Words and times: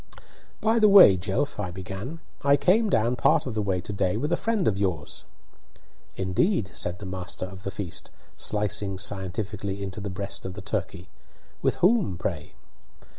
"By 0.61 0.79
the 0.79 0.89
way, 0.89 1.15
Jelf," 1.15 1.59
I 1.59 1.69
began, 1.69 2.21
"I 2.43 2.57
came 2.57 2.89
down 2.89 3.15
part 3.15 3.45
of 3.45 3.53
the 3.53 3.61
way 3.61 3.79
to 3.81 3.93
day 3.93 4.17
with 4.17 4.31
a 4.31 4.35
friend 4.35 4.67
of 4.67 4.79
yours." 4.79 5.25
"Indeed!" 6.15 6.71
said 6.73 6.97
the 6.97 7.05
master 7.05 7.45
of 7.45 7.61
the 7.61 7.69
feast, 7.69 8.09
slicing 8.35 8.97
scientifically 8.97 9.83
into 9.83 10.01
the 10.01 10.09
breast 10.09 10.43
of 10.43 10.55
the 10.55 10.61
turkey. 10.63 11.07
"With 11.61 11.75
whom, 11.75 12.17
pray?" 12.17 12.53